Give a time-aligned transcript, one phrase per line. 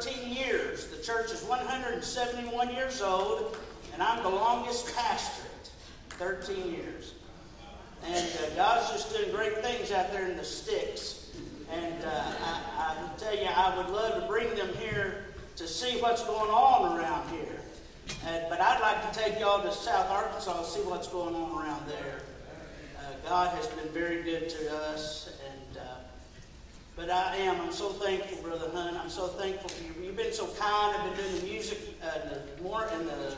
[0.00, 0.86] 13 years.
[0.88, 3.56] The church is 171 years old,
[3.92, 5.44] and I'm the longest pastor.
[6.18, 7.14] 13 years.
[8.06, 11.30] And uh, God's just doing great things out there in the sticks.
[11.72, 15.24] And uh, I, I tell you, I would love to bring them here
[15.56, 17.60] to see what's going on around here.
[18.26, 21.62] And, but I'd like to take y'all to South Arkansas and see what's going on
[21.62, 22.20] around there.
[22.98, 25.43] Uh, God has been very good to us, uh,
[26.96, 27.60] but I am.
[27.60, 28.96] I'm so thankful, Brother Hunt.
[28.96, 30.06] I'm so thankful for you.
[30.06, 30.96] You've been so kind.
[30.96, 33.36] I've been doing the music uh, in the more in the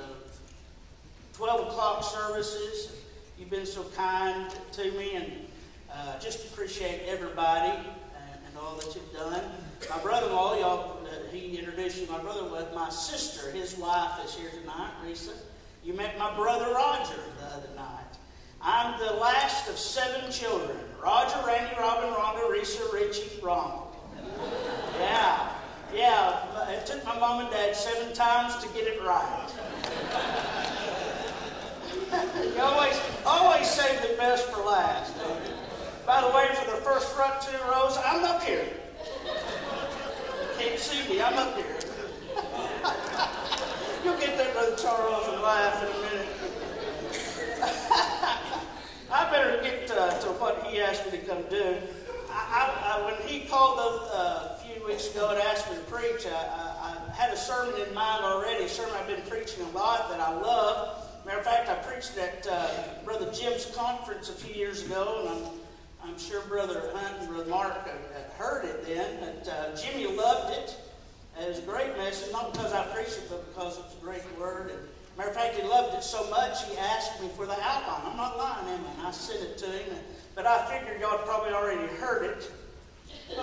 [1.35, 2.93] 12 o'clock services.
[3.39, 5.33] You've been so kind to me, and
[5.93, 9.43] uh, just appreciate everybody and, and all that you've done.
[9.91, 12.07] My brother-in-law, y'all, uh, he introduced you.
[12.09, 13.51] My brother was my sister.
[13.53, 15.33] His wife is here tonight, Risa.
[15.85, 18.06] You met my brother Roger the other night.
[18.67, 20.77] I'm the last of seven children.
[21.01, 23.95] Roger, Randy, Robin, Rhonda, Risa, Richie, Ronald.
[24.99, 25.53] Yeah,
[25.95, 26.71] yeah.
[26.71, 29.49] It took my mom and dad seven times to get it right.
[32.55, 35.15] you always, always save the best for last.
[36.05, 38.67] By the way, for the first front two rows, I'm up here
[40.59, 41.21] can't see me.
[41.23, 41.67] I'm up here.
[44.05, 46.36] You'll get that brother Charles and laugh in a minute.
[49.11, 51.77] I better get uh, to what he asked me to come do.
[52.31, 56.27] I, I, when he called a, uh, few weeks ago and asked me to preach,
[56.27, 60.11] I, I, had a sermon in mind already, a sermon I've been preaching a lot
[60.11, 61.09] that I love.
[61.25, 62.69] Matter of fact, I preached at uh,
[63.05, 65.53] Brother Jim's conference a few years ago, and I'm
[66.09, 70.53] I'm sure Brother Hunt and Brother Mark had heard it then, but uh, Jimmy loved
[70.53, 70.77] it.
[71.41, 74.23] It was a great message, not because I preached it, but because it's a great
[74.39, 74.71] word.
[74.71, 74.79] And
[75.17, 78.03] matter of fact, he loved it so much, he asked me for the outline.
[78.11, 79.09] I'm not lying, am I?
[79.09, 79.97] I sent it to him,
[80.35, 82.51] but I figured y'all probably already heard it.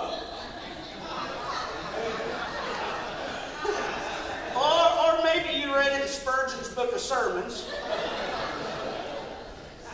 [4.56, 7.68] or, or maybe you read it in Spurgeon's Book of Sermons.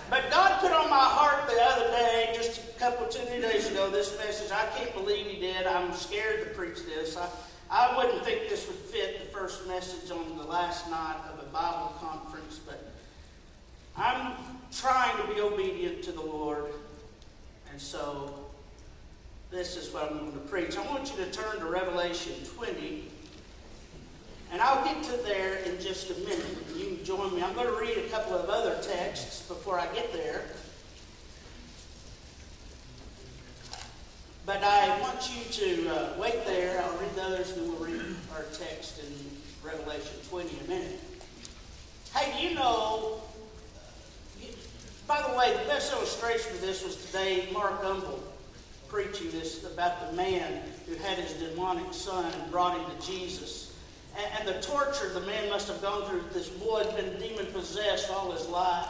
[0.10, 3.70] But God put on my heart the other day, just a couple, two, three days
[3.70, 4.52] ago, this message.
[4.52, 5.68] I can't believe He did.
[5.68, 7.16] I'm scared to preach this.
[7.16, 7.30] I,
[7.72, 11.46] I wouldn't think this would fit the first message on the last night of a
[11.52, 12.92] Bible conference, but
[13.96, 14.34] I'm
[14.72, 16.66] trying to be obedient to the Lord.
[17.72, 18.34] And so
[19.52, 20.78] this is what I'm going to preach.
[20.78, 23.06] I want you to turn to Revelation 20.
[24.52, 26.58] And I'll get to there in just a minute.
[26.76, 27.44] You can join me.
[27.44, 30.46] I'm going to read a couple of other texts before I get there.
[34.50, 36.82] But I want you to uh, wait there.
[36.82, 38.02] I'll read others and we'll read
[38.34, 39.14] our text in
[39.64, 41.00] Revelation 20 in a minute.
[42.16, 43.22] Hey, you know?
[45.06, 48.18] By the way, the best illustration of this was today Mark Gumbel
[48.88, 53.78] preaching this about the man who had his demonic son and brought him to Jesus
[54.18, 56.24] and, and the torture the man must have gone through.
[56.34, 58.90] This boy had been demon possessed all his life.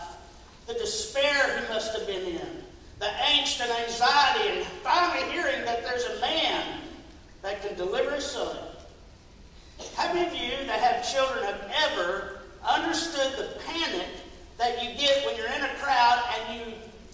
[0.67, 2.63] The despair he must have been in.
[2.99, 6.81] The angst and anxiety, and finally hearing that there's a man
[7.41, 8.57] that can deliver his son.
[9.95, 14.07] How many of you that have children have ever understood the panic
[14.57, 16.73] that you get when you're in a crowd and you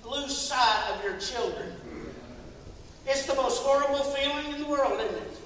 [0.10, 1.71] lose sight of your children?
[3.06, 5.38] It's the most horrible feeling in the world, isn't it?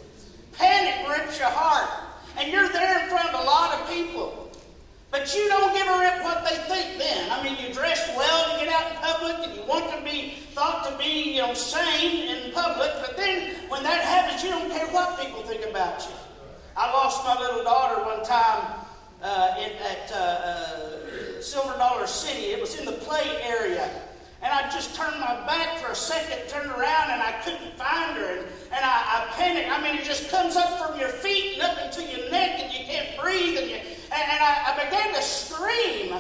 [0.54, 1.90] Panic rips your heart.
[2.38, 4.49] And you're there in front of a lot of people.
[5.12, 7.32] But you don't give a rip what they think then.
[7.32, 10.36] I mean, you dress well, you get out in public, and you want to be
[10.54, 12.92] thought to be, you know, sane in public.
[13.02, 16.14] But then when that happens, you don't care what people think about you.
[16.78, 18.86] I lost my little daughter one time
[19.22, 22.52] uh, in, at uh, uh, Silver Dollar City.
[22.52, 23.90] It was in the play area.
[24.42, 28.16] And I just turned my back for a second, turned around, and I couldn't find
[28.16, 28.38] her.
[28.38, 29.70] And, and I, I panicked.
[29.70, 32.72] I mean, it just comes up from your feet and up into your neck, and
[32.72, 33.58] you can't breathe.
[33.58, 36.14] And, you, and, and I, I began to scream.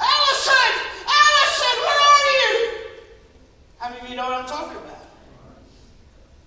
[0.00, 0.72] Allison!
[1.04, 2.70] Allison, where are you?
[3.78, 5.04] How many of you know what I'm talking about?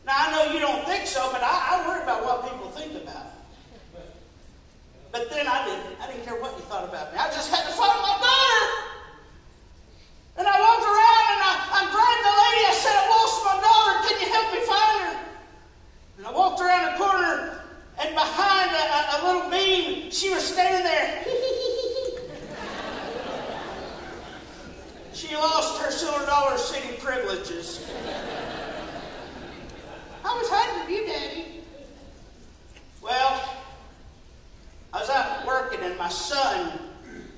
[0.07, 3.01] Now, I know you don't think so, but I, I worry about what people think
[3.03, 3.27] about.
[5.11, 6.01] But then I didn't.
[6.01, 6.73] I didn't care what you thought.
[6.73, 7.19] thought about me.
[7.19, 8.65] I just had to find my daughter.
[10.37, 12.65] And I walked around and I, I grabbed the lady.
[12.65, 13.93] I said, I lost my daughter.
[14.09, 15.13] Can you help me find her?
[16.17, 17.61] And I walked around the corner
[18.01, 21.23] and behind a, a, a little beam, she was standing there.
[25.13, 27.85] she lost her silver dollar city privileges.
[30.25, 31.45] I was hiding from you, Daddy.
[32.99, 33.53] Well,
[34.91, 36.79] I was out working and my son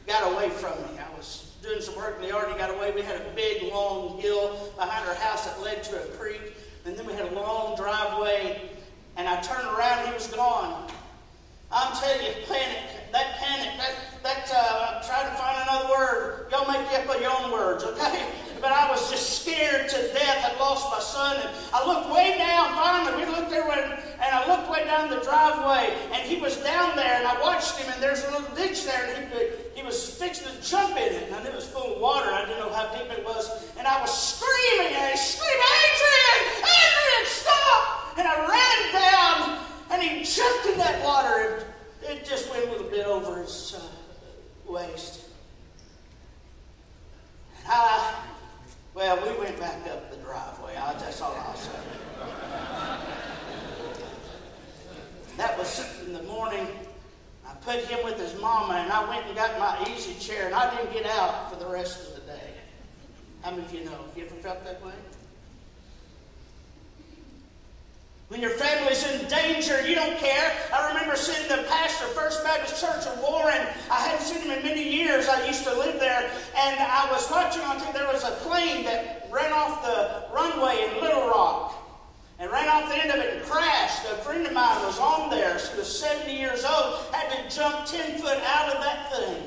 [0.08, 1.00] got away from me.
[1.00, 2.52] I was doing some work in the yard.
[2.52, 2.92] He got away.
[2.92, 6.42] We had a big, long hill behind our house that led to a creek.
[6.86, 8.70] And then we had a long driveway.
[9.18, 10.90] And I turned around, he gone.
[11.72, 16.48] I'm telling you, panic, that panic, that, that uh, I'm trying to find another word.
[16.52, 18.26] Y'all make up your own words, okay?
[18.62, 20.42] But I was just scared to death.
[20.42, 21.38] I lost my son.
[21.38, 24.02] And I looked way down, finally, we looked there, and
[24.34, 27.92] I looked way down the driveway, and he was down there, and I watched him,
[27.94, 31.32] and there's a little ditch there, and he, he was fixing to jump in it.
[31.32, 32.32] And it was full of water.
[32.32, 33.52] I didn't know how deep it was.
[33.78, 36.40] And I was screaming, and I screamed, Adrian!
[36.66, 38.18] Adrian, stop!
[38.18, 39.55] And I ran down,
[39.96, 41.66] and he jumped in that water,
[42.08, 45.26] and it just went a little bit over his uh, waist.
[47.64, 48.16] And I,
[48.94, 50.76] well, we went back up the driveway.
[50.76, 51.72] I, that's all I'll say.
[55.38, 56.68] That was in the morning.
[57.46, 60.56] I put him with his mama, and I went and got my easy chair, and
[60.56, 62.50] I didn't get out for the rest of the day.
[63.42, 63.92] How many of you know?
[63.92, 64.94] Have you ever felt that way?
[68.30, 70.52] When your family's in danger, you don't care.
[70.74, 73.68] I remember seeing the pastor, First Baptist Church of Warren.
[73.92, 75.28] I hadn't seen him in many years.
[75.28, 76.32] I used to live there.
[76.58, 77.94] And I was watching on TV.
[77.94, 81.76] There was a plane that ran off the runway in Little Rock
[82.40, 84.06] and ran off the end of it and crashed.
[84.06, 85.60] A friend of mine was on there.
[85.60, 89.44] She was 70 years old, had to jump 10 foot out of that thing.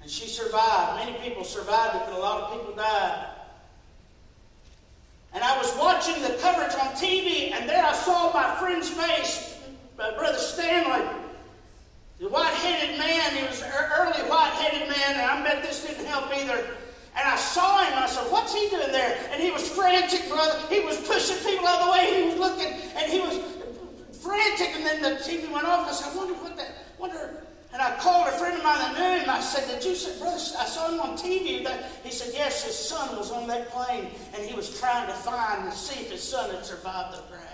[0.00, 1.04] And she survived.
[1.04, 3.34] Many people survived it, but a lot of people died.
[5.34, 9.58] And I was watching the coverage on TV, and there I saw my friend's face,
[9.98, 11.04] my brother Stanley,
[12.20, 13.36] the white-headed man.
[13.36, 16.54] He was an early white-headed man, and I bet this didn't help either.
[17.16, 19.18] And I saw him, I said, What's he doing there?
[19.32, 20.56] And he was frantic, brother.
[20.68, 22.22] He was pushing people out of the way.
[22.22, 23.40] He was looking, and he was
[24.22, 24.70] frantic.
[24.76, 25.88] And then the TV went off.
[25.88, 27.44] I said, I wonder what that, wonder
[27.74, 29.28] and I called a friend of mine that knew him.
[29.28, 31.64] I said, Did you say, brother, I saw him on TV.
[31.64, 35.12] That, he said, Yes, his son was on that plane, and he was trying to
[35.12, 36.04] find and see
[36.64, 37.44] survived the crash.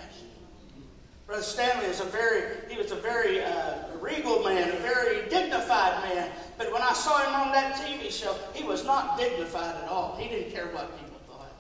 [1.27, 6.03] Brother Stanley is a very, he was a very uh, regal man, a very dignified
[6.03, 6.31] man.
[6.57, 10.17] But when I saw him on that TV show, he was not dignified at all.
[10.17, 11.53] He didn't care what people thought.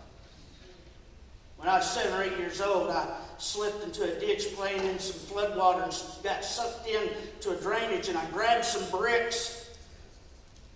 [1.57, 4.99] When I was seven or eight years old, I slipped into a ditch playing in
[4.99, 9.71] some flood water and got sucked into a drainage, and I grabbed some bricks.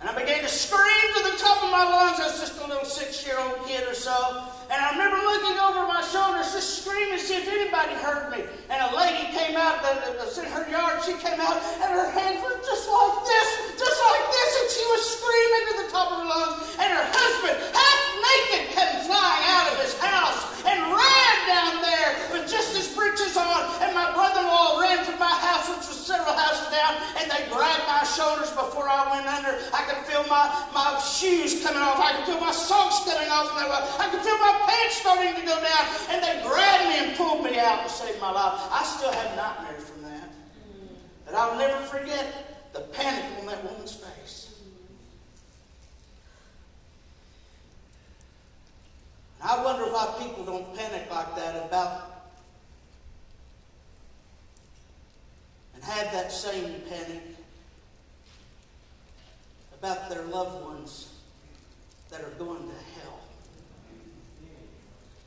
[0.01, 2.21] And I began to scream to the top of my lungs.
[2.21, 4.49] I was just a little six year old kid or so.
[4.71, 8.49] And I remember looking over my shoulders, just screaming to see if anybody heard me.
[8.73, 11.05] And a lady came out that was in her yard.
[11.05, 14.51] She came out, and her hands were just like this, just like this.
[14.57, 16.57] And she was screaming to the top of her lungs.
[16.81, 22.11] And her husband, half naked, came flying out of his house and ran down there
[22.33, 23.69] with just his breeches on.
[23.85, 27.29] And my brother in law ran from my house, which was several houses down, and
[27.29, 29.61] they grabbed my shoulders before I went under.
[29.77, 32.01] I could feel my, my shoes coming off.
[32.01, 33.53] I could feel my socks coming off.
[34.01, 35.87] I could feel my pants starting to go down.
[36.11, 38.61] And they grabbed me and pulled me out to save my life.
[38.71, 40.31] I still have nightmares from that.
[41.27, 44.55] But I'll never forget the panic on that woman's face.
[49.41, 52.15] And I wonder why people don't panic like that about
[55.75, 57.23] and have that same panic
[59.79, 61.13] about their loved ones
[62.11, 63.24] that are going to hell.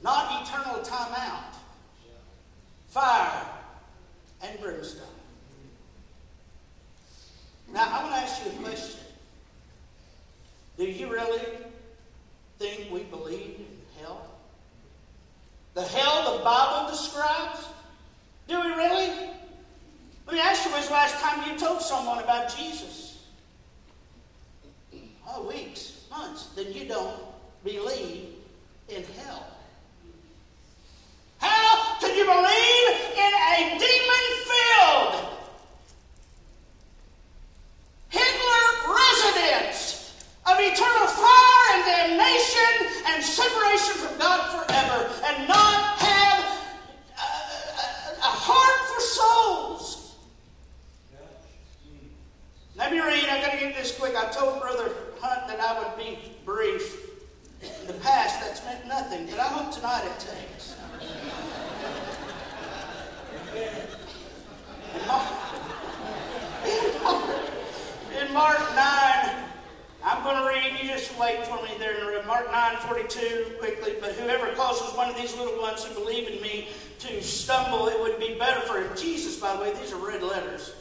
[0.01, 1.56] Not eternal time out,
[2.88, 3.46] fire
[4.44, 5.08] and brimstone.
[7.74, 9.00] Now, I want to ask you a question.
[10.77, 11.42] Do you really
[12.60, 14.27] think we believe in hell?
[15.74, 17.66] The hell the Bible describes?
[18.48, 19.10] Do we really?
[20.27, 23.08] Let me ask you, when's the last time you told someone about Jesus?
[25.30, 26.48] Oh, weeks, months.
[26.56, 27.20] Then you don't
[27.63, 28.30] believe
[28.88, 29.46] in hell.
[31.39, 35.27] How could you believe in a demon filled
[38.10, 46.44] Hitler residence of eternal fire and damnation and separation from God forever and not have
[47.18, 50.16] a, a, a heart for souls?
[52.75, 53.25] Now, Let me read.
[53.30, 54.16] I got to get this quick.
[54.16, 57.04] I told Brother Hunt that I would be brief.
[57.62, 60.75] In the past, that's meant nothing, but I hope tonight it takes.
[68.22, 69.44] In Mark 9,
[70.03, 73.96] I'm going to read, you just wait for me there in Mark 9 42 quickly.
[74.00, 76.68] But whoever causes one of these little ones who believe in me
[77.00, 78.90] to stumble, it would be better for him.
[78.96, 80.74] Jesus, by the way, these are red letters.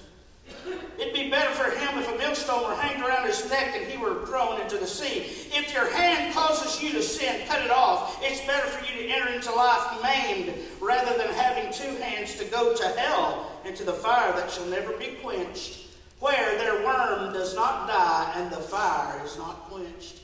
[0.98, 3.98] It'd be better for him if a millstone were hanged around his neck and he
[3.98, 5.26] were thrown into the sea.
[5.52, 8.18] If your hand causes you to sin, cut it off.
[8.22, 12.44] It's better for you to enter into life maimed rather than having two hands to
[12.46, 15.86] go to hell, into the fire that shall never be quenched,
[16.20, 20.20] where their worm does not die and the fire is not quenched.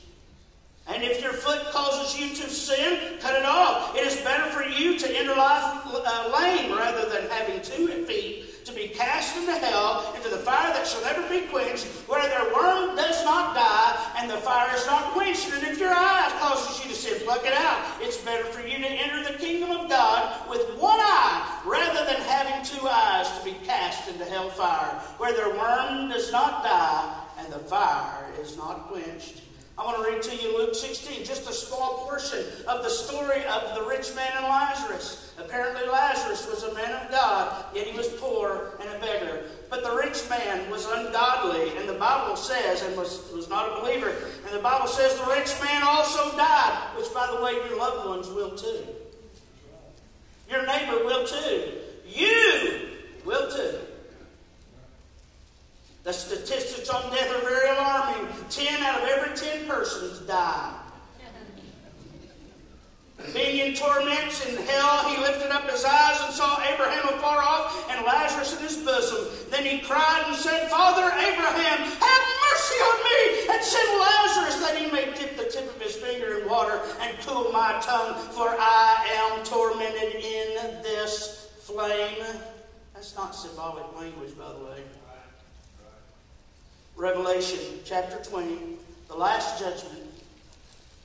[0.87, 3.95] And if your foot causes you to sin, cut it off.
[3.95, 8.42] It is better for you to enter life uh, lame rather than having two feet
[8.65, 12.53] to be cast into hell, into the fire that shall never be quenched, where their
[12.53, 15.51] worm does not die and the fire is not quenched.
[15.53, 17.83] And if your eye causes you to sin, pluck it out.
[17.99, 22.21] It's better for you to enter the kingdom of God with one eye rather than
[22.21, 27.23] having two eyes to be cast into hell fire, where their worm does not die
[27.39, 29.42] and the fire is not quenched.
[29.75, 33.43] I want to read to you Luke 16, just a small portion of the story
[33.45, 35.33] of the rich man and Lazarus.
[35.39, 39.45] Apparently, Lazarus was a man of God, yet he was poor and a beggar.
[39.71, 43.81] But the rich man was ungodly, and the Bible says, and was, was not a
[43.81, 44.13] believer,
[44.45, 48.07] and the Bible says the rich man also died, which, by the way, your loved
[48.07, 48.85] ones will too.
[50.51, 51.71] Your neighbor will too.
[52.05, 52.89] You
[53.25, 53.79] will too.
[56.03, 58.27] The statistics on death are very alarming.
[58.49, 60.79] Ten out of every ten persons die.
[63.33, 67.89] Being in torments in hell, he lifted up his eyes and saw Abraham afar off
[67.89, 69.49] and Lazarus in his bosom.
[69.49, 74.77] Then he cried and said, Father Abraham, have mercy on me and send Lazarus that
[74.77, 78.49] he may dip the tip of his finger in water and cool my tongue, for
[78.49, 82.23] I am tormented in this flame.
[82.93, 84.83] That's not symbolic language, by the way.
[86.95, 88.57] Revelation chapter 20,
[89.07, 90.01] the last judgment.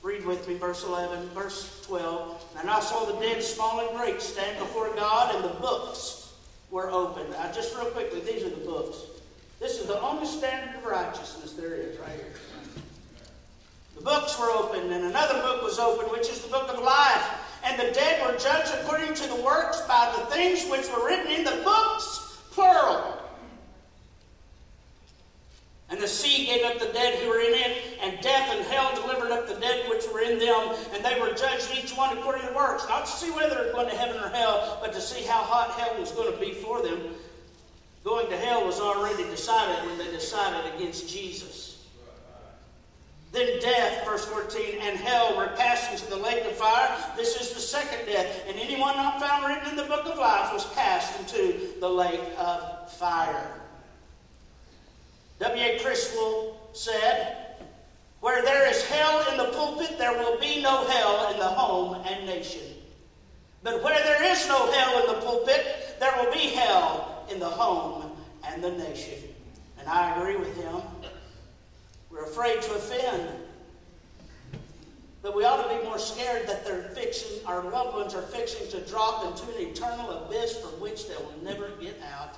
[0.03, 2.45] Read with me verse 11, verse 12.
[2.59, 6.28] And I saw the dead, small and great, stand before God, and the books
[6.71, 7.31] were opened.
[7.31, 8.97] Now, just real quickly, these are the books.
[9.59, 12.33] This is the only standard of righteousness there is right here.
[13.95, 17.27] The books were opened, and another book was opened, which is the book of life.
[17.63, 21.31] And the dead were judged according to the works by the things which were written
[21.31, 23.17] in the books, plural.
[25.89, 28.95] And the sea gave up the dead who were in it, and death and hell
[28.95, 32.47] delivered up the dead which were in them, and they were judged each one according
[32.47, 35.23] to works, not to see whether they're going to heaven or hell, but to see
[35.25, 36.99] how hot hell was going to be for them.
[38.03, 41.87] Going to hell was already decided when they decided against Jesus.
[43.31, 46.97] Then death, verse 14, and hell were cast into the lake of fire.
[47.15, 48.43] This is the second death.
[48.47, 52.21] And anyone not found written in the book of life was cast into the lake
[52.39, 53.51] of fire.
[55.39, 55.79] W.A.
[55.79, 57.38] Criswell said,
[58.21, 62.03] Where there is hell in the pulpit, there will be no hell in the home
[62.05, 62.61] and nation.
[63.63, 67.49] But where there is no hell in the pulpit, there will be hell in the
[67.49, 68.11] home
[68.45, 69.19] and the nation.
[69.77, 70.81] And I agree with him.
[72.09, 73.29] We're afraid to offend.
[75.21, 78.69] But we ought to be more scared that they're fixing, our loved ones are fixing
[78.69, 82.37] to drop into an eternal abyss from which they will never get out.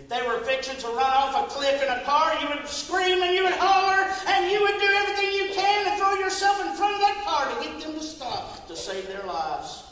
[0.00, 3.22] If they were fixing to run off a cliff in a car, you would scream
[3.22, 6.74] and you would holler and you would do everything you can to throw yourself in
[6.74, 9.84] front of that car to get them to stop to save their lives.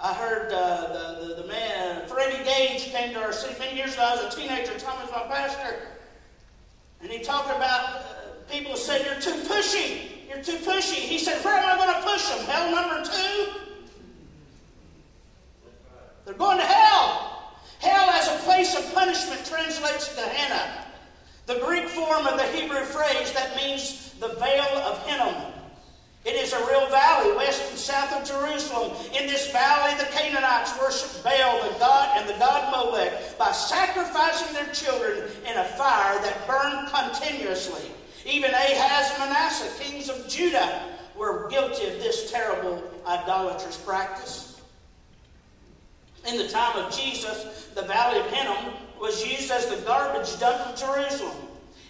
[0.00, 3.92] I heard uh, the, the, the, man, Freddie Gage, came to our city many years
[3.92, 4.04] ago.
[4.04, 4.76] I was a teenager.
[4.78, 5.80] Tom was my pastor.
[7.02, 8.02] And he talked about uh,
[8.50, 10.28] people said, You're too pushy.
[10.28, 10.94] You're too pushy.
[10.94, 12.46] He said, Where am I going to push them?
[12.46, 13.71] Hell number two?
[16.32, 17.52] They're going to hell.
[17.80, 20.86] Hell as a place of punishment translates to Gehenna.
[21.44, 25.52] The Greek form of the Hebrew phrase that means the Vale of Hinnom.
[26.24, 28.92] It is a real valley west and south of Jerusalem.
[29.14, 34.54] In this valley, the Canaanites worshiped Baal, the god, and the god Molech by sacrificing
[34.54, 37.90] their children in a fire that burned continuously.
[38.24, 44.51] Even Ahaz and Manasseh, kings of Judah, were guilty of this terrible idolatrous practice.
[46.26, 50.66] In the time of Jesus, the Valley of Hinnom was used as the garbage dump
[50.68, 51.36] of Jerusalem.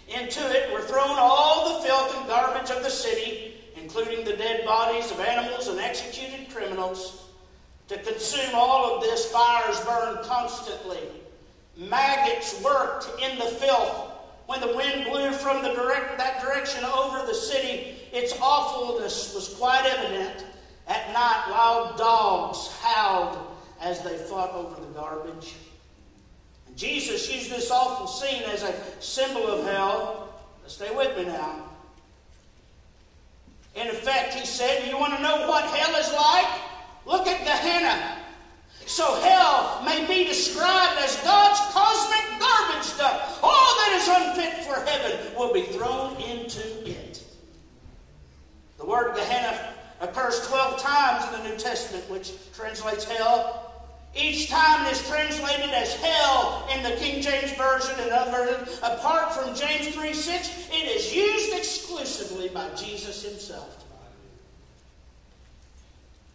[0.07, 4.65] Into it were thrown all the filth and garbage of the city, including the dead
[4.65, 7.29] bodies of animals and executed criminals.
[7.89, 10.99] To consume all of this, fires burned constantly.
[11.77, 14.09] Maggots worked in the filth.
[14.47, 19.49] When the wind blew from the direct, that direction over the city, its awfulness was
[19.49, 20.45] quite evident.
[20.87, 23.52] At night, wild dogs howled
[23.83, 25.55] as they fought over the garbage.
[26.67, 30.29] And Jesus used this awful scene as a symbol of hell.
[30.67, 31.63] Stay with me now.
[33.75, 36.47] In effect, he said, You want to know what hell is like?
[37.05, 38.19] Look at Gehenna.
[38.85, 43.43] So hell may be described as God's cosmic garbage dump.
[43.43, 47.23] All that is unfit for heaven will be thrown into it.
[48.77, 53.62] The word Gehenna occurs 12 times in the New Testament, which translates hell.
[54.15, 58.77] Each time is translated as hell in the King James Version and other versions.
[58.83, 63.83] Apart from James 3 6, it is used exclusively by Jesus himself.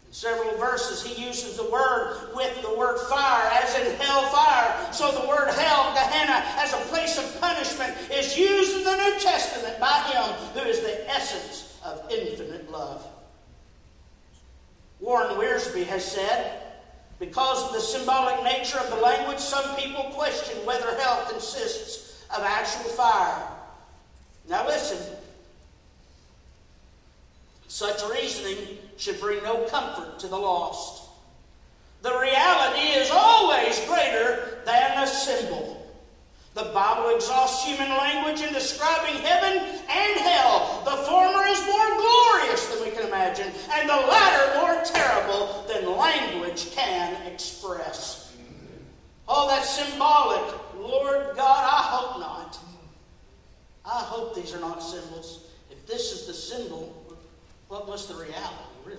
[0.08, 4.92] In several verses, he uses the word with the word fire, as in hell fire.
[4.92, 9.20] So the word hell, Gehenna, as a place of punishment, is used in the New
[9.20, 13.06] Testament by him who is the essence of infinite love.
[14.98, 16.67] Warren Wiersbe has said,
[17.18, 22.42] because of the symbolic nature of the language, some people question whether hell consists of
[22.42, 23.48] actual fire.
[24.48, 25.16] Now listen.
[27.66, 31.08] Such reasoning should bring no comfort to the lost.
[32.02, 35.74] The reality is always greater than a symbol.
[36.54, 40.82] The Bible exhausts human language in describing heaven and hell.
[40.84, 44.27] The former is more glorious than we can imagine, and the latter
[46.18, 48.36] language can express.
[49.26, 50.54] Oh, that's symbolic.
[50.78, 52.58] Lord God, I hope not.
[53.84, 55.44] I hope these are not symbols.
[55.70, 56.94] If this is the symbol,
[57.68, 58.98] what was the reality, really?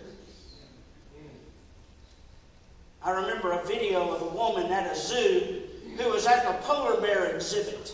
[3.02, 5.62] I remember a video of a woman at a zoo
[5.98, 7.94] who was at the polar bear exhibit.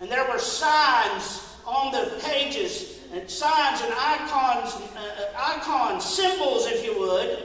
[0.00, 6.84] And there were signs on the pages, and signs and icons, uh, icons, symbols, if
[6.84, 7.44] you would,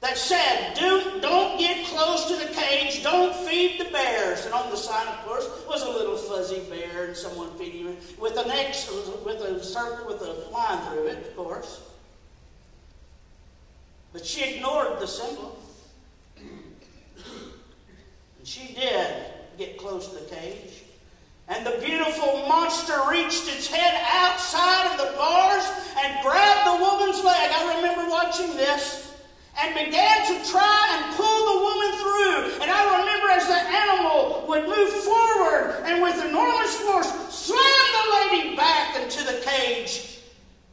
[0.00, 4.46] that said, Do, don't get close to the cage, don't feed the bears.
[4.46, 7.96] And on the sign, of course, was a little fuzzy bear and someone feeding him
[8.18, 8.90] with an X,
[9.24, 11.82] with a circle, with a line through it, of course.
[14.12, 15.58] But she ignored the symbol.
[16.38, 19.26] And she did
[19.58, 20.84] get close to the cage.
[21.48, 25.64] And the beautiful monster reached its head outside of the bars
[25.98, 27.50] and grabbed the woman's leg.
[27.52, 28.99] I remember watching this.
[29.62, 32.62] And began to try and pull the woman through.
[32.62, 38.38] And I remember as the animal would move forward and with enormous force slam the
[38.38, 40.18] lady back into the cage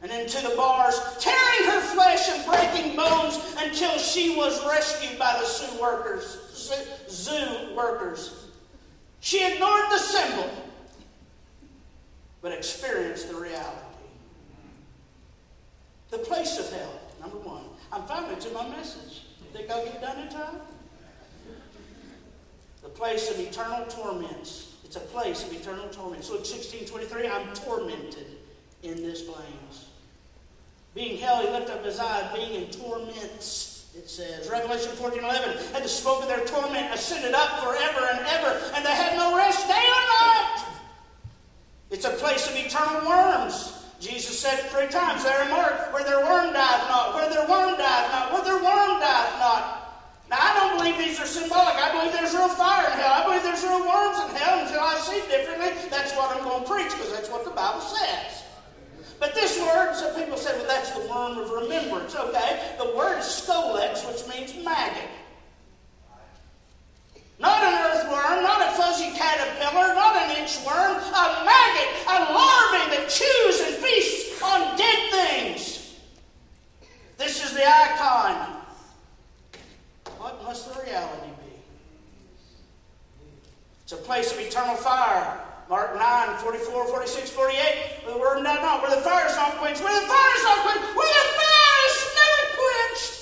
[0.00, 5.36] and into the bars, tearing her flesh and breaking bones until she was rescued by
[5.40, 6.38] the Sioux workers
[7.08, 8.46] zoo workers.
[9.20, 10.50] She ignored the symbol,
[12.40, 13.78] but experienced the reality.
[16.10, 17.64] The place of hell, number one.
[17.92, 19.24] I'm finally to my message.
[19.52, 20.56] Think I'll get done in time?
[22.82, 24.74] The place of eternal torments.
[24.84, 26.30] It's a place of eternal torments.
[26.30, 28.26] Luke 16 23, I'm tormented
[28.82, 29.86] in this flames.
[30.94, 35.58] Being hell, he lifted up his eye, being in torments it says, Revelation 14 11,
[35.74, 39.36] and the smoke of their torment ascended up forever and ever, and they had no
[39.36, 40.64] rest day or night.
[41.90, 43.67] It's a place of eternal worms.
[44.38, 47.74] Said it three times there in Mark, where their worm died not, where their worm
[47.74, 49.98] died not, where their worm died not.
[50.30, 51.74] Now, I don't believe these are symbolic.
[51.74, 53.18] I believe there's real fire in hell.
[53.18, 54.62] I believe there's real worms in hell.
[54.62, 57.82] Until I see differently, that's what I'm going to preach, because that's what the Bible
[57.82, 58.46] says.
[59.18, 62.14] But this word, some people say, well, that's the worm of remembrance.
[62.14, 65.10] Okay, the word is scolex, which means maggot.
[67.42, 73.10] Not an earthworm, not a fuzzy caterpillar, not an inchworm, a maggot, a larvae that
[73.10, 75.96] chews and feasts on dead things.
[77.16, 78.58] This is the icon.
[80.18, 81.52] What must the reality be?
[83.82, 85.40] It's a place of eternal fire.
[85.68, 88.06] Mark 9, 44, 46, 48.
[88.06, 88.82] The word not not.
[88.82, 89.82] Where the fire is not quenched.
[89.82, 90.96] Where the fire is not quenched.
[90.96, 93.14] Where the fire is never quenched.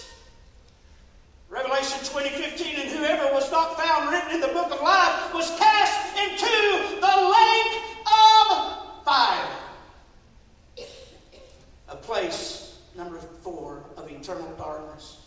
[1.48, 2.80] Revelation 20, 15.
[2.80, 7.14] And whoever was not found written in the book of life was cast into the
[7.32, 9.56] lake of fire.
[11.88, 15.20] A place, number four, of eternal darkness.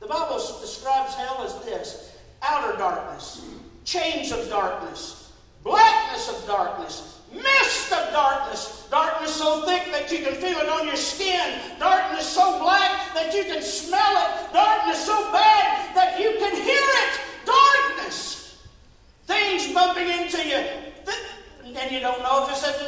[0.00, 3.44] The Bible describes hell as this outer darkness,
[3.84, 5.32] chains of darkness,
[5.64, 10.86] blackness of darkness, mist of darkness, darkness so thick that you can feel it on
[10.86, 16.36] your skin, darkness so black that you can smell it, darkness so bad that you
[16.38, 18.62] can hear it, darkness.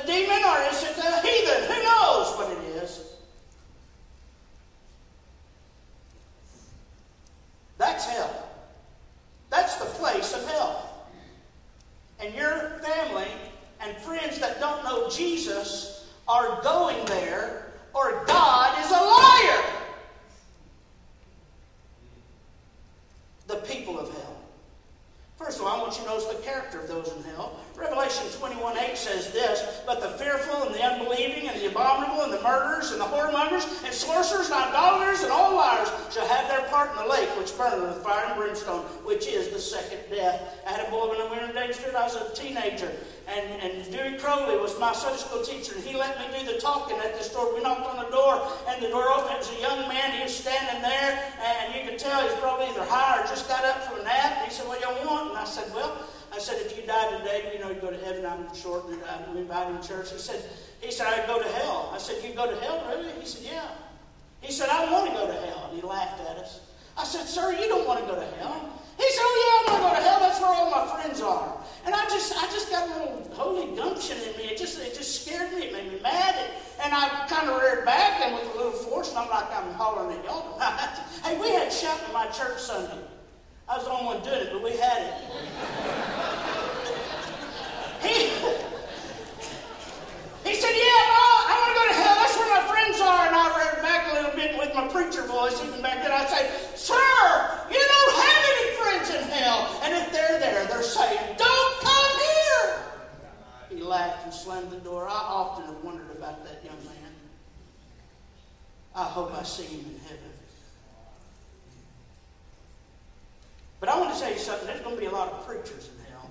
[0.07, 1.63] demon or is it the heathen?
[1.65, 3.11] Who knows what it is?
[7.79, 8.49] That's hell.
[9.49, 11.07] That's the place of hell.
[12.21, 13.29] And your family
[13.81, 19.65] and friends that don't know Jesus are going there, or God is a liar.
[23.47, 24.37] The people of hell.
[25.39, 26.43] First of all, I want you to notice the
[27.25, 27.61] hell.
[27.77, 32.33] Revelation 21 8 says this But the fearful and the unbelieving and the abominable and
[32.33, 36.69] the murderers and the whoremongers and sorcerers and idolaters and all liars shall have their
[36.69, 40.61] part in the lake which burneth with fire and brimstone, which is the second death.
[40.67, 42.93] I had a boy when I went to Street, I was a teenager.
[43.29, 46.59] And, and Dewey Crowley was my Sunday school teacher, and he let me do the
[46.59, 47.55] talking at this door.
[47.55, 49.35] We knocked on the door, and the door opened.
[49.35, 50.17] It was a young man.
[50.17, 53.65] He was standing there, and you could tell he's probably either high or just got
[53.65, 54.39] up from a nap.
[54.39, 55.31] And he said, What do y'all want?
[55.31, 55.97] And I said, Well,
[56.33, 58.25] I said, if you die today, you know, you go to heaven.
[58.25, 59.29] I'm shortening uh, it.
[59.31, 60.13] I'm inviting church.
[60.13, 60.43] He said,
[60.81, 61.91] he said, I'd go to hell.
[61.93, 63.13] I said, you go to hell, really?
[63.21, 63.69] He said, yeah.
[64.41, 65.69] He said, I want to go to hell.
[65.71, 66.61] And he laughed at us.
[66.97, 68.79] I said, sir, you don't want to go to hell.
[68.97, 70.21] He said, oh, yeah, I want to go to hell.
[70.21, 71.57] That's where all my friends are.
[71.85, 74.45] And I just, I just got a little holy gumption in me.
[74.45, 75.65] It just, it just scared me.
[75.65, 76.37] It made me mad.
[76.37, 76.53] And,
[76.85, 79.73] and I kind of reared back and with a little force, and I'm like I'm
[79.75, 80.59] hollering at y'all.
[81.25, 83.03] hey, we had shouting in my church Sunday.
[83.71, 85.15] I was the only one doing it, but we had it.
[88.03, 88.27] he,
[90.43, 92.17] he said, Yeah, Ma, I want to go to hell.
[92.19, 93.27] That's where my friends are.
[93.31, 96.11] And I read back a little bit with my preacher voice, even back then.
[96.11, 96.99] I say, Sir,
[97.71, 99.79] you don't have any friends in hell.
[99.85, 102.83] And if they're there, they're saying, Don't come here.
[103.71, 105.07] He laughed and slammed the door.
[105.07, 107.13] I often have wondered about that young man.
[108.97, 110.31] I hope I see him in heaven.
[113.81, 114.67] But I want to tell you something.
[114.67, 116.31] There's going to be a lot of preachers in hell.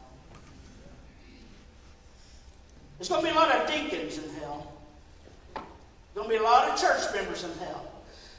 [2.97, 4.73] There's going to be a lot of deacons in hell.
[5.55, 5.63] There's
[6.15, 7.85] going to be a lot of church members in hell.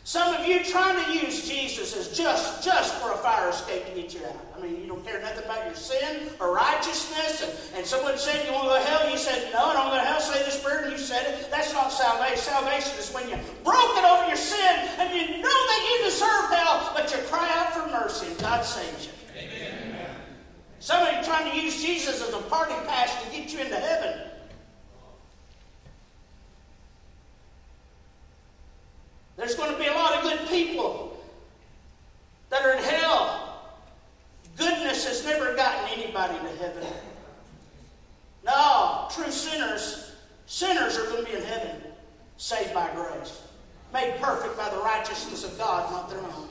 [0.05, 3.93] Some of you trying to use Jesus as just, just for a fire escape to
[3.95, 4.37] get you out.
[4.57, 7.45] I mean, you don't care nothing about your sin or righteousness.
[7.45, 9.11] And, and someone said you want to go to hell.
[9.11, 10.21] You said, no, I don't go to hell.
[10.21, 11.51] Say the Spirit, and you said it.
[11.51, 12.39] That's not salvation.
[12.39, 16.51] Salvation is when you broke it over your sin and you know that you deserve
[16.51, 19.20] hell, but you cry out for mercy and God saves you.
[20.81, 24.19] Somebody trying to use Jesus as a party pass to get you into heaven.
[29.37, 31.23] There's going to be a lot of good people
[32.49, 33.63] that are in hell.
[34.57, 36.87] Goodness has never gotten anybody to heaven.
[38.45, 40.13] No, true sinners,
[40.47, 41.77] sinners are going to be in heaven,
[42.39, 43.43] saved by grace,
[43.93, 46.49] made perfect by the righteousness of God, not their own.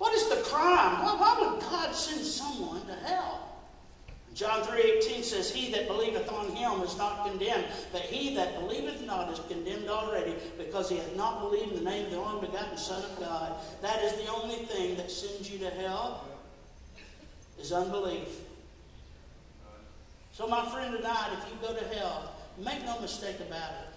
[0.00, 1.04] What is the crime?
[1.04, 3.50] why would God send someone to hell?
[4.34, 9.04] John 3.18 says, He that believeth on him is not condemned, but he that believeth
[9.04, 12.46] not is condemned already, because he hath not believed in the name of the only
[12.46, 13.52] begotten Son of God.
[13.82, 16.24] That is the only thing that sends you to hell,
[17.70, 18.40] is unbelief.
[20.32, 23.88] So my friend tonight, if you go to hell, make no mistake about it.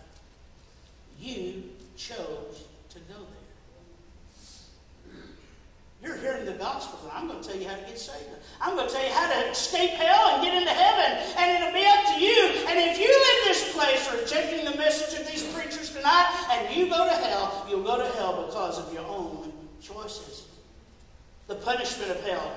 [1.19, 1.63] You
[1.97, 3.39] chose to go there.
[6.03, 6.99] You're hearing the gospel.
[7.13, 8.27] I'm going to tell you how to get saved.
[8.62, 11.33] I'm going to tell you how to escape hell and get into heaven.
[11.38, 12.65] And it'll be up to you.
[12.67, 16.89] And if you leave this place rejecting the message of these preachers tonight and you
[16.89, 20.45] go to hell, you'll go to hell because of your own choices.
[21.47, 22.53] The punishment of hell.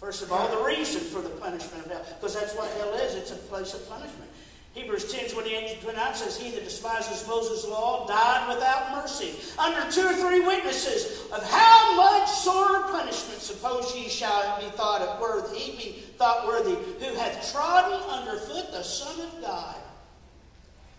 [0.00, 2.06] First of all, the reason for the punishment of hell.
[2.20, 3.14] Because that's what hell is.
[3.14, 4.30] It's a place of punishment.
[4.76, 9.90] Hebrews 10 28 to 29 says, He that despises Moses' law died without mercy, under
[9.90, 15.18] two or three witnesses, of how much sore punishment suppose ye shall be thought of
[15.18, 19.76] worthy, he be thought worthy, who hath trodden under foot the Son of God,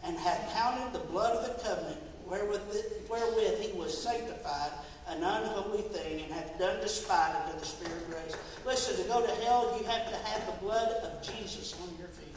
[0.04, 2.62] and hath counted the blood of the covenant wherewith,
[3.08, 4.72] wherewith he was sanctified
[5.10, 8.36] an unholy thing, and hath done despite unto the Spirit of grace.
[8.66, 12.08] Listen, to go to hell, you have to have the blood of Jesus on your
[12.10, 12.28] feet.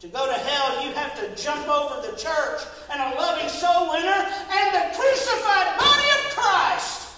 [0.00, 3.90] To go to hell, you have to jump over the church and a loving soul
[3.90, 7.12] winner and the crucified body of Christ.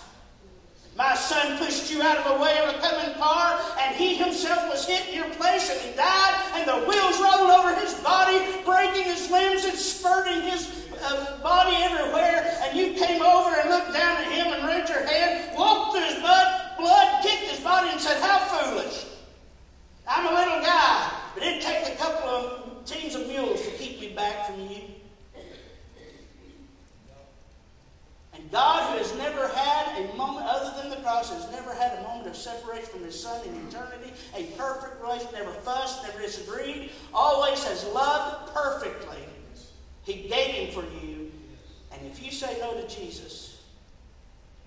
[0.96, 4.68] My son pushed you out of the way of a coming car, and he himself
[4.68, 8.42] was hit in your place, and he died, and the wheels rolled over his body,
[8.64, 12.58] breaking his limbs and spurting his uh, body everywhere.
[12.62, 16.04] And you came over and looked down at him and raised your hand, walked through
[16.04, 19.06] his blood, blood, kicked his body, and said, How foolish!
[20.06, 24.00] I'm a little guy, but it'd take a couple of teams of mules to keep
[24.00, 24.82] me back from you.
[28.34, 32.02] And God, who has never had a moment other than the has never had a
[32.02, 36.90] moment of separation from his son in eternity, a perfect relation, never fussed, never disagreed,
[37.12, 39.18] always has loved perfectly.
[40.04, 41.30] He gave him for you.
[41.92, 43.60] And if you say no to Jesus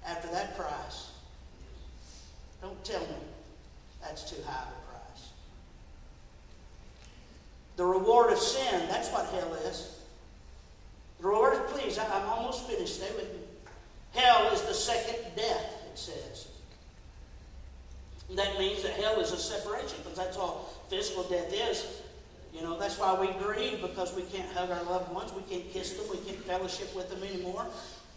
[0.08, 1.10] after that price,
[2.62, 3.16] don't tell me
[4.02, 5.30] that's too high of a price.
[7.76, 10.00] The reward of sin, that's what hell is.
[11.18, 12.96] The reward, please, I'm almost finished.
[12.96, 13.40] Stay with me.
[14.14, 16.48] Hell is the second death, it says.
[18.36, 18.58] That
[19.38, 22.02] separation, because that's all physical death is.
[22.54, 25.70] You know, that's why we grieve, because we can't hug our loved ones, we can't
[25.72, 27.66] kiss them, we can't fellowship with them anymore.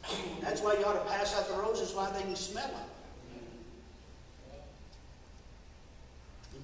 [0.41, 2.89] that's why you ought to pass out the roses while they can smell them.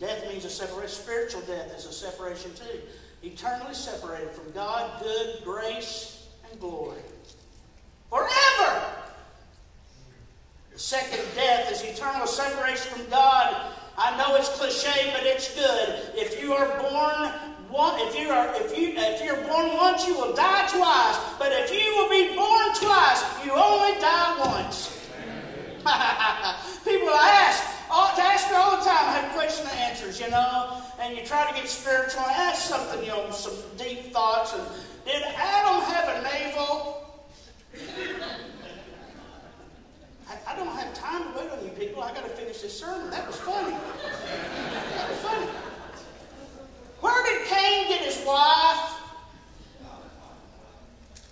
[0.00, 0.88] Death means a separation.
[0.88, 2.80] Spiritual death is a separation too.
[3.22, 7.00] Eternally separated from God, good, grace, and glory.
[8.10, 8.84] Forever!
[10.72, 13.72] The second death is eternal separation from God.
[13.96, 16.10] I know it's cliche, but it's good.
[16.14, 17.30] If you are born
[17.70, 21.18] one, if you are if you if you're born once, you will die twice.
[21.38, 24.90] But if you will be born twice, you only die once.
[26.84, 29.04] People ask, all, ask me all the time.
[29.08, 32.22] I have question and answers, you know, and you try to get spiritual.
[32.26, 34.54] I ask something, you know, some deep thoughts.
[34.54, 34.62] And
[35.04, 37.20] did Adam have a navel?
[40.28, 41.44] I, I don't have time to
[41.94, 42.02] people.
[42.08, 43.08] I got to finish this sermon.
[43.10, 43.70] That was funny.
[43.70, 45.46] That was funny.
[47.00, 49.00] Where did Cain get his wife?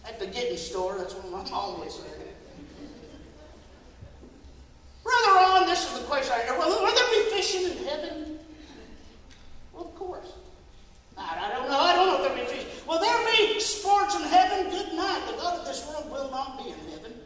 [0.06, 0.98] At the getting store.
[0.98, 2.02] That's what my mom would say.
[5.02, 6.58] Brother on, this is the question I hear.
[6.58, 8.38] Will, will there be fishing in heaven?
[9.72, 10.32] Well, of course.
[11.18, 11.78] I, I don't know.
[11.78, 12.68] I don't know if there'll be fishing.
[12.86, 14.70] Will there be sports in heaven?
[14.70, 15.26] Good night.
[15.28, 17.22] The God of this world will not be in heaven.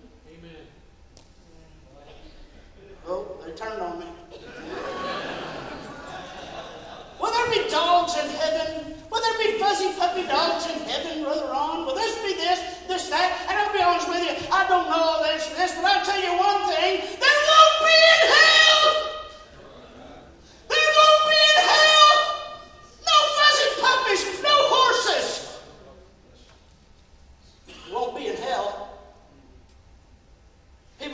[3.09, 4.07] Oh, they turned on me.
[7.20, 8.94] Will there be dogs in heaven?
[9.09, 11.87] Will there be fuzzy puppy dogs in heaven, Brother Ron?
[11.87, 13.46] Will this be this, this, that?
[13.49, 16.35] And I'll be honest with you, I don't know this, this, but I'll tell you
[16.37, 16.99] one thing.
[17.22, 18.90] There won't be in hell!
[20.66, 22.14] There won't be in hell!
[23.07, 25.62] No fuzzy puppies, no horses!
[27.92, 28.87] Won't be in hell.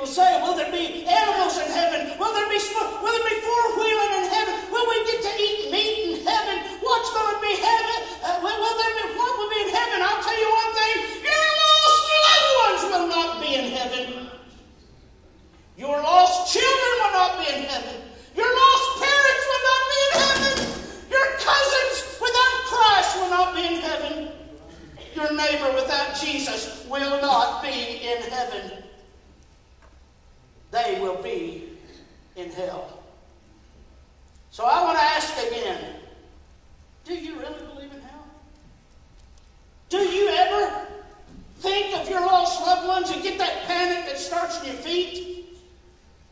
[0.02, 2.18] People say, will there be animals in heaven?
[2.18, 4.58] Will there be will there be four wheeling in heaven?
[4.74, 6.58] Will we get to eat meat in heaven?
[6.82, 7.98] What's going to be heaven?
[8.18, 10.02] Uh, will, will, there be what will be in heaven?
[10.02, 14.26] I'll tell you one thing: your lost loved ones will not be in heaven.
[15.78, 18.02] Your lost children will not be in heaven.
[18.34, 20.54] Your lost parents will not be in heaven.
[21.14, 24.14] Your cousins without Christ will not be in heaven.
[25.14, 28.82] Your neighbor without Jesus will not be in heaven
[30.72, 31.68] they will be
[32.34, 33.02] in hell.
[34.50, 35.96] So I want to ask again
[37.04, 38.26] do you really believe in hell?
[39.88, 40.86] Do you ever
[41.58, 45.32] think of your lost loved ones and get that panic that starts in your feet?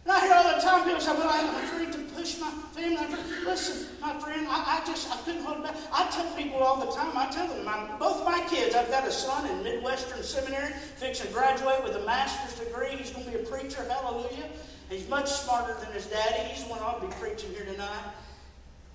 [0.05, 3.07] And I hear all the time people say, Well, I'm afraid to push my family.
[3.45, 5.77] Listen, my friend, I, I, just I couldn't hold it back.
[5.93, 9.07] I tell people all the time, I tell them, my, both my kids, I've got
[9.07, 12.91] a son in Midwestern Seminary, fixing to graduate with a master's degree.
[12.97, 14.49] He's going to be a preacher, hallelujah.
[14.89, 16.49] He's much smarter than his daddy.
[16.49, 18.14] He's the one I'll be preaching here tonight.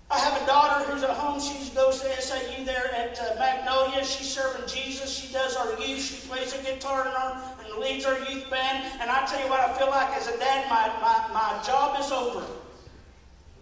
[0.10, 1.42] I have a daughter who's at home.
[1.42, 4.06] She goes to SAU there at uh, Magnolia.
[4.06, 5.12] She's serving Jesus.
[5.12, 6.02] She does our youth.
[6.02, 8.86] She plays the guitar in our, and leads our youth band.
[9.02, 12.00] And I tell you what, I feel like as a dad, my, my, my job
[12.00, 12.46] is over.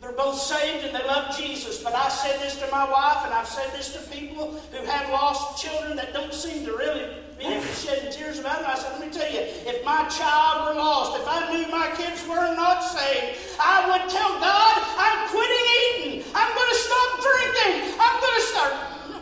[0.04, 1.82] They're both saved and they love Jesus.
[1.82, 5.10] But I said this to my wife, and I've said this to people who have
[5.10, 7.08] lost children that don't seem to really
[7.40, 8.68] be shedding tears about it.
[8.68, 11.88] I said, let me tell you, if my child were lost, if I knew my
[11.96, 16.28] kids were not saved, I would tell God, I'm quitting eating.
[16.36, 17.96] I'm going to stop drinking.
[17.96, 18.74] I'm going to start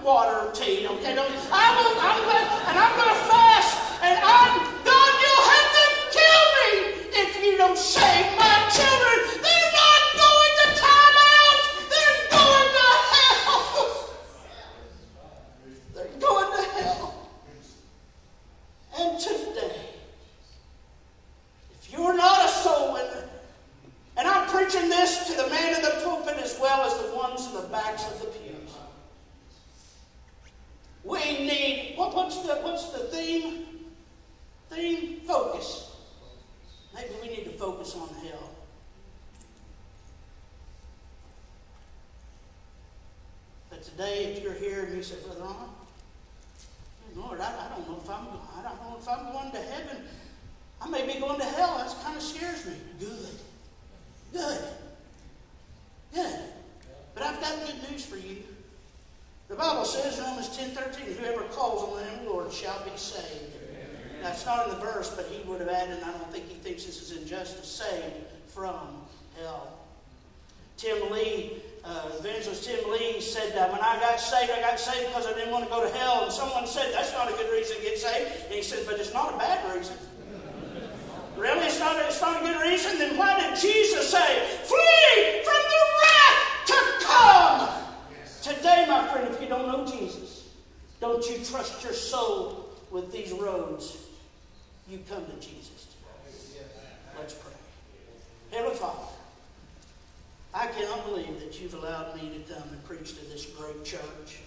[0.01, 0.87] water or tea.
[0.87, 4.01] Okay, don't, I will, I'm going, and I'm going to fast.
[4.01, 5.11] And I'm God.
[5.21, 6.69] You'll have to kill me
[7.21, 9.17] if you don't save my children.
[9.45, 11.61] They're not going to time out.
[11.85, 13.61] They're going to hell.
[15.93, 17.29] They're going to hell.
[19.01, 19.89] And today,
[21.73, 23.27] if you're not a soul winner,
[24.15, 27.47] and I'm preaching this to the man in the pulpit as well as the ones
[27.47, 28.71] in the backs of the pews.
[31.03, 33.65] We need what, what's the what's the theme?
[34.69, 35.95] Theme focus.
[36.93, 38.51] Maybe we need to focus on hell.
[43.71, 45.69] But today, if you're here and you say, Brother Ron,
[51.37, 51.77] going to hell.
[51.77, 52.73] That kind of scares me.
[52.99, 53.27] Good.
[54.33, 54.61] Good.
[56.13, 56.39] Good.
[57.13, 58.37] But I've got good news for you.
[59.47, 62.81] The Bible says, Romans 10 13, whoever calls on the name of the Lord shall
[62.83, 63.53] be saved.
[64.21, 66.53] That's not in the verse, but he would have added, and I don't think he
[66.55, 68.13] thinks this is injustice, saved
[68.47, 68.77] from
[69.39, 69.79] hell.
[70.77, 75.07] Tim Lee, uh, evangelist Tim Lee, said that when I got saved, I got saved
[75.07, 76.23] because I didn't want to go to hell.
[76.23, 78.31] And someone said, that's not a good reason to get saved.
[78.45, 79.97] And he said, but it's not a bad reason.
[81.37, 81.65] Really?
[81.65, 82.97] It's not, it's not a good reason?
[82.99, 87.69] Then why did Jesus say, flee from the wrath to come?
[88.41, 90.49] Today, my friend, if you don't know Jesus,
[90.99, 93.97] don't you trust your soul with these roads.
[94.89, 95.95] You come to Jesus.
[97.17, 97.53] Let's pray.
[98.51, 99.03] Heavenly Father,
[100.53, 104.39] I cannot believe that you've allowed me to come and preach to this great church.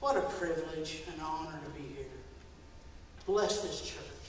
[0.00, 2.06] What a privilege and honor to be here.
[3.26, 4.19] Bless this church.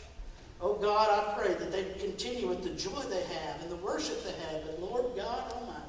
[0.61, 4.23] Oh God, I pray that they continue with the joy they have and the worship
[4.23, 4.63] they have.
[4.63, 5.81] But Lord God Almighty,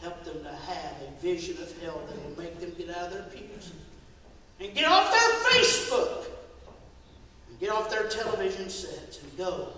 [0.00, 3.12] help them to have a vision of hell that will make them get out of
[3.12, 3.72] their pews
[4.60, 6.26] and get off their Facebook
[7.48, 9.68] and get off their television sets and go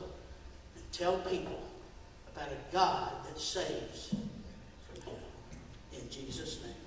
[0.75, 1.63] and tell people
[2.37, 5.19] about a God that saves from hell.
[5.99, 6.82] In Jesus' name.